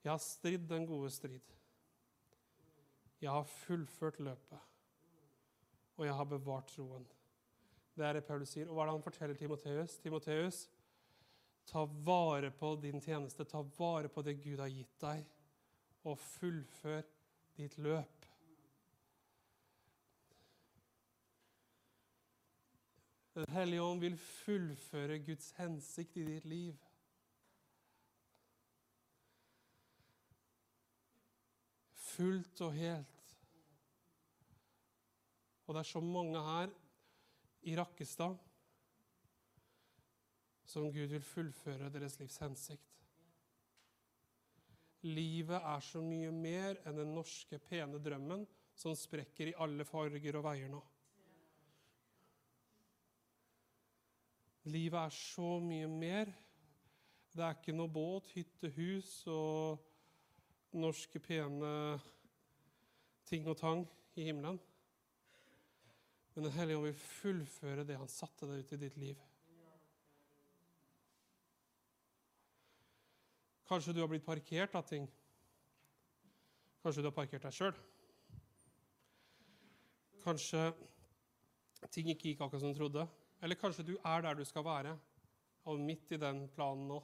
[0.03, 1.55] jeg har stridd den gode strid.
[3.21, 4.59] Jeg har fullført løpet,
[5.97, 7.07] og jeg har bevart troen.
[7.95, 8.69] Det er det Paulus sier.
[8.69, 9.97] Og hva er det han forteller Timoteus?
[9.99, 10.69] Timoteus,
[11.69, 15.25] Ta vare på din tjeneste, ta vare på det Gud har gitt deg,
[16.09, 17.03] og fullfør
[17.59, 18.18] ditt løp.
[23.39, 26.81] Den hellige ånd vil fullføre Guds hensikt i ditt liv.
[31.95, 33.31] Fullt og helt.
[35.69, 36.75] Og det er så mange her
[37.71, 38.35] i Rakkestad
[40.67, 42.95] som Gud vil fullføre deres livs hensikt.
[45.07, 48.43] Livet er så mye mer enn den norske, pene drømmen
[48.75, 50.83] som sprekker i alle farger og veier nå.
[54.69, 56.29] Livet er så mye mer.
[57.33, 59.79] Det er ikke noe båt, hytte, hus og
[60.77, 61.71] norske, pene
[63.29, 63.85] ting og tang
[64.17, 64.59] i himmelen.
[66.35, 69.23] Men Den hellige ånd vil fullføre det han satte deg ut i ditt liv.
[73.69, 75.05] Kanskje du har blitt parkert av ting.
[76.81, 77.75] Kanskje du har parkert deg sjøl.
[80.23, 80.69] Kanskje
[81.93, 83.05] ting ikke gikk akkurat som du trodde.
[83.39, 84.97] Eller kanskje du er der du skal være,
[85.69, 86.99] og midt i den planen nå.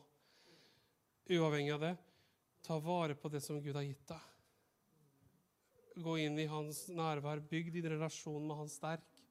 [1.31, 1.93] Uavhengig av det,
[2.65, 4.31] ta vare på det som Gud har gitt deg.
[6.03, 9.21] Gå inn i hans nærvær, bygg din relasjon med han sterk,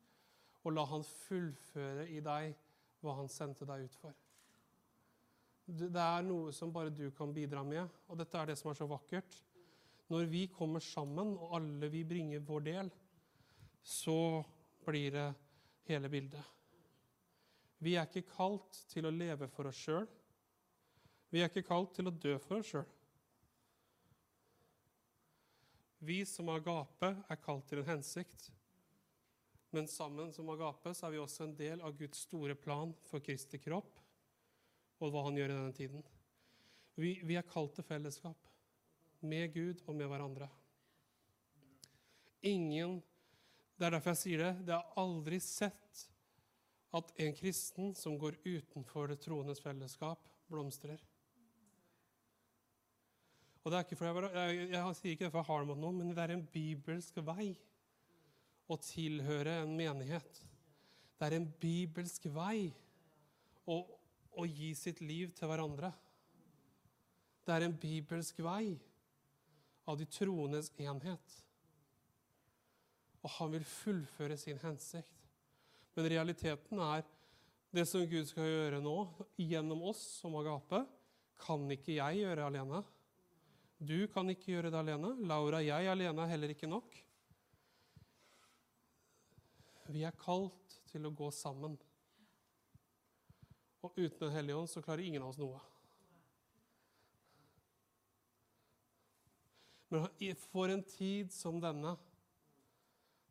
[0.65, 2.55] og la han fullføre i deg
[3.05, 4.15] hva han sendte deg ut for.
[5.65, 8.81] Det er noe som bare du kan bidra med, og dette er det som er
[8.81, 9.37] så vakkert.
[10.13, 12.91] Når vi kommer sammen, og alle vi bringer vår del,
[13.85, 14.45] så
[14.85, 15.29] blir det
[15.89, 16.45] hele bildet.
[17.85, 20.07] Vi er ikke kalt til å leve for oss sjøl.
[21.29, 22.87] Vi er ikke kalt til å dø for oss sjøl.
[26.05, 28.51] Vi som agape er kalt til en hensikt.
[29.75, 33.25] Men sammen som agape så er vi også en del av Guds store plan for
[33.25, 34.01] Kristi kropp
[35.03, 36.05] og hva han gjør i denne tiden.
[36.95, 38.53] Vi, vi er kalt til fellesskap
[39.27, 40.49] med Gud og med hverandre.
[42.45, 43.01] Ingen
[43.75, 44.53] Det er derfor jeg sier det.
[44.69, 46.05] Det er aldri sett
[46.95, 51.01] at en kristen som går utenfor det troendes fellesskap, blomstrer.
[53.65, 55.69] Og det er ikke for jeg, jeg, jeg sier ikke det for jeg har det
[55.71, 57.49] mot noen, men det er en bibelsk vei
[58.69, 60.41] å tilhøre en menighet.
[61.19, 62.69] Det er en bibelsk vei
[63.65, 63.79] å,
[64.37, 65.91] å gi sitt liv til hverandre.
[67.45, 68.75] Det er en bibelsk vei
[69.89, 71.41] av de troendes enhet.
[73.25, 75.14] Og han vil fullføre sin hensikt.
[75.95, 77.05] Men realiteten er
[77.75, 78.97] det som Gud skal gjøre nå,
[79.39, 80.85] gjennom oss som agape,
[81.45, 82.83] kan ikke jeg gjøre alene.
[83.79, 85.11] Du kan ikke gjøre det alene.
[85.27, 86.95] Laura jeg alene er heller ikke nok.
[89.93, 91.77] Vi er kalt til å gå sammen.
[93.85, 95.61] Og uten Den hellige ånd så klarer ingen av oss noe.
[99.93, 100.09] Men
[100.49, 101.95] for en tid som denne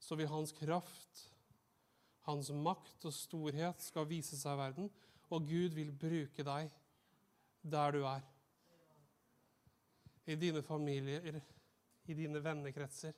[0.03, 1.23] så vil hans kraft,
[2.27, 4.91] hans makt og storhet skal vise seg i verden,
[5.33, 6.71] og Gud vil bruke deg
[7.63, 8.23] der du er.
[10.27, 11.41] I dine familier,
[12.07, 13.15] i dine vennekretser.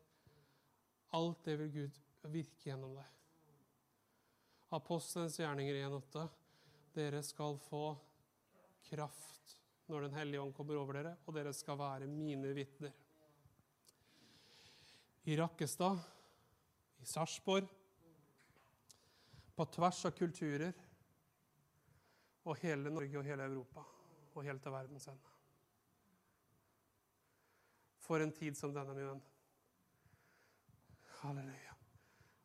[1.17, 1.99] Alt det vil Gud
[2.33, 3.11] virke gjennom deg.
[4.73, 6.25] Apostelens gjerninger 1,8.
[6.95, 7.85] Dere skal få
[8.89, 12.93] kraft når Den hellige ånd kommer over dere, og dere skal være mine vitner.
[15.29, 15.99] I Rakkestad
[17.01, 17.69] i Sarpsborg,
[19.55, 20.73] på tvers av kulturer,
[22.45, 23.81] og hele Norge og hele Europa
[24.35, 25.31] og helt til verdens ende.
[28.05, 29.21] For en tid som denne, min venn.
[31.21, 31.73] Halleluja.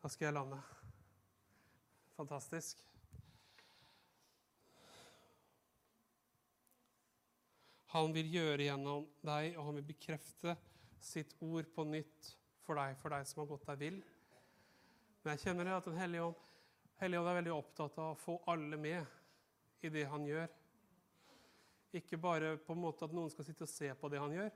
[0.01, 0.61] Da skal jeg lande.
[2.17, 2.81] Fantastisk.
[7.91, 10.55] Han vil gjøre gjennom deg, og han vil bekrefte
[11.03, 12.31] sitt ord på nytt
[12.63, 13.99] for deg, for deg som har gått deg vill.
[15.21, 16.47] Men jeg kjenner at Den hellige ånd,
[17.01, 20.51] hellige ånd er veldig opptatt av å få alle med i det han gjør.
[21.97, 24.53] Ikke bare på en måte at noen skal sitte og se på det han gjør.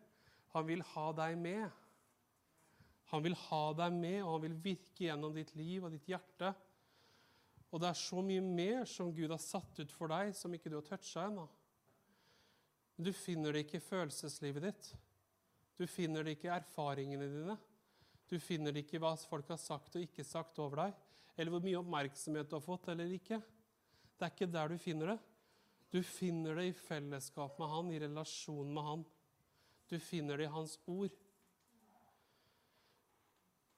[0.55, 1.65] Han vil ha deg med.
[3.11, 6.53] Han vil ha deg med, og han vil virke gjennom ditt liv og ditt hjerte.
[7.75, 10.71] Og det er så mye mer som Gud har satt ut for deg, som ikke
[10.71, 11.49] du har toucha ennå.
[12.95, 14.91] Du finner det ikke i følelseslivet ditt.
[15.75, 17.57] Du finner det ikke i erfaringene dine.
[18.31, 21.01] Du finner det ikke i hva folk har sagt og ikke sagt over deg,
[21.37, 23.41] eller hvor mye oppmerksomhet du har fått eller ikke.
[24.15, 25.19] Det er ikke der du finner det.
[25.95, 29.05] Du finner det i fellesskap med han, i relasjon med han.
[29.91, 31.15] Du finner det i hans ord.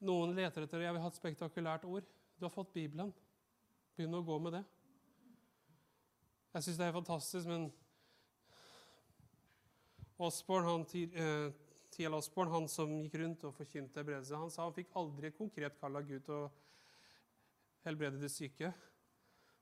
[0.07, 2.05] Noen leter etter jeg vil ha et spektakulært ord.
[2.37, 3.13] Du har fått Bibelen.
[3.97, 4.63] Begynn å gå med det.
[6.53, 7.67] Jeg syns det er fantastisk, men
[10.17, 11.51] Osborne han, eh,
[11.93, 12.15] T.L.
[12.53, 15.97] Han som gikk rundt og forkynte helbredelse, han sa han fikk aldri et konkret kall
[15.97, 16.47] av Gud til å
[17.87, 18.71] helbrede de syke.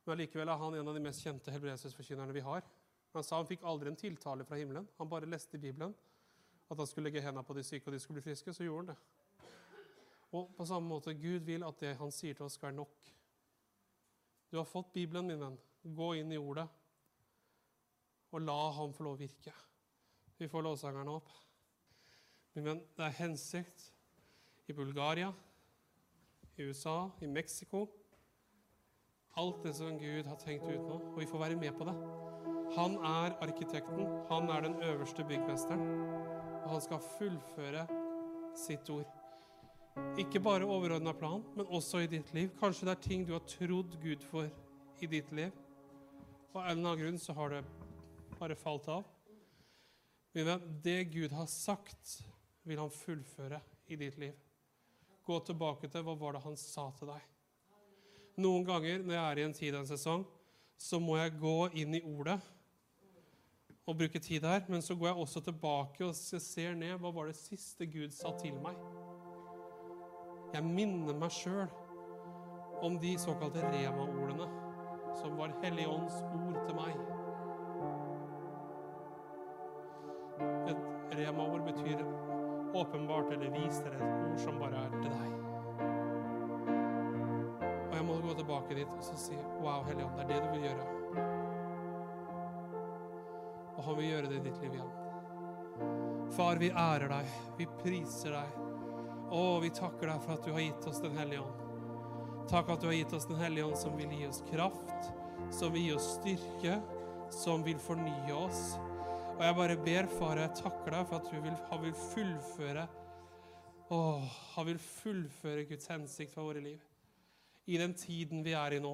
[0.06, 2.66] Men allikevel er han en av de mest kjente helbredelsesforkynnerne vi har.
[3.16, 4.88] Han sa han fikk aldri en tiltale fra himmelen.
[5.00, 5.94] Han bare leste i Bibelen
[6.70, 8.54] at han skulle legge hendene på de syke, og de skulle bli friske.
[8.54, 9.50] Så gjorde han det.
[10.36, 13.12] Og på samme måte, Gud vil at det han sier til oss, skal være nok.
[14.52, 15.58] Du har fått Bibelen, min venn.
[15.96, 16.66] Gå inn i ordet,
[18.34, 19.54] og la ham få lov å virke.
[20.40, 21.30] Vi får lovsangerne opp.
[22.56, 23.86] Min venn, det er hensikt
[24.68, 25.30] i Bulgaria,
[26.58, 27.86] i USA, i Mexico.
[29.36, 31.96] Alt det som Gud har tenkt ut nå, og vi får være med på det.
[32.78, 35.84] Han er arkitekten, han er den øverste byggmesteren,
[36.64, 37.84] og han skal fullføre
[38.56, 39.12] sitt ord.
[40.20, 42.50] Ikke bare overordna plan, men også i ditt liv.
[42.60, 44.48] Kanskje det er ting du har trodd Gud for
[45.04, 45.52] i ditt liv,
[46.54, 47.64] og av en eller annen grunn så har det
[48.40, 49.04] bare falt av.
[50.36, 52.22] Venn, det Gud har sagt,
[52.64, 53.60] vil han fullføre
[53.92, 54.36] i ditt liv.
[55.28, 57.35] Gå tilbake til hva var det han sa til deg.
[58.36, 60.26] Noen ganger når jeg er i en tid en sesong,
[60.78, 62.40] så må jeg gå inn i ordet
[63.86, 64.66] og bruke tid der.
[64.68, 66.98] Men så går jeg også tilbake og ser ned.
[67.00, 68.76] Hva var det siste Gud sa til meg?
[70.54, 71.68] Jeg minner meg sjøl
[72.84, 74.48] om de såkalte Rema-ordene,
[75.20, 77.00] som var Helligånds ord til meg.
[80.72, 82.04] Et Rema-ord betyr
[82.76, 85.45] åpenbart eller vist, eller et ord som bare er til deg.
[88.46, 90.86] Tilbake dit og så si Wow, Helligånd, det er det du vil gjøre.
[93.76, 94.94] Og han vil gjøre det i ditt liv igjen.
[96.36, 97.34] Far, vi ærer deg.
[97.58, 98.62] Vi priser deg.
[99.34, 101.62] Å, vi takker deg for at du har gitt oss Den hellige ånd.
[102.52, 105.10] Takk at du har gitt oss Den hellige ånd som vil gi oss kraft,
[105.52, 106.80] som vil gi oss styrke,
[107.34, 108.76] som vil fornye oss.
[109.36, 112.86] Og jeg bare ber, far, jeg takker deg for at vil, han vil fullføre
[113.92, 114.02] Å,
[114.56, 116.80] han vil fullføre Guds hensikt for våre liv.
[117.66, 118.94] I den tiden vi er i nå.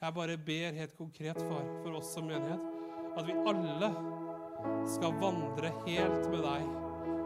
[0.00, 2.60] Jeg bare ber helt konkret, far, for oss som menighet,
[3.16, 3.88] at vi alle
[4.88, 6.66] skal vandre helt med deg.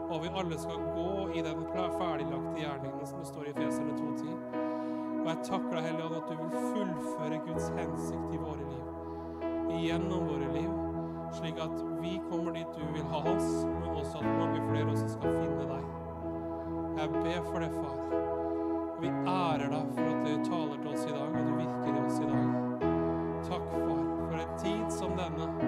[0.05, 4.35] Og vi alle skal gå i den ferdiglagte gjerningen som det står i Feserne 2.10.
[5.25, 9.79] Og jeg takker deg, Hellige Ånd, at du vil fullføre Guds hensikt i våre liv.
[9.85, 10.69] Gjennom våre liv.
[11.35, 15.09] Slik at vi kommer dit du vil ha oss, men også at mange flere også
[15.17, 15.89] skal finne deg.
[17.01, 18.24] Jeg ber for det, far.
[18.95, 21.89] Og vi ærer deg for at du taler til oss i dag, og du virker
[21.91, 22.47] i oss i dag.
[23.49, 25.64] Takk, far, for en tid som denne.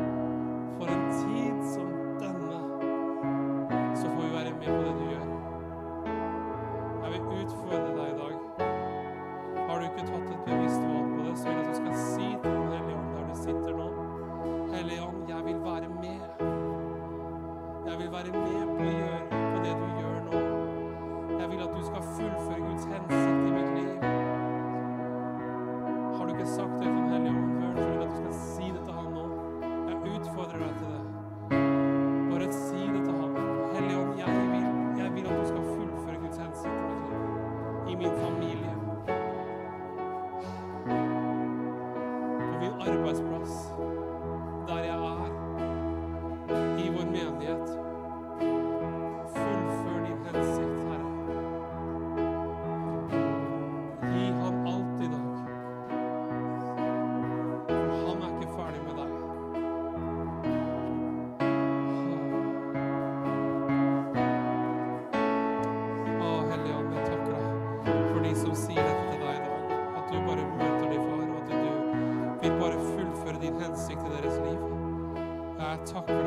[75.98, 76.27] Jeg takker deg for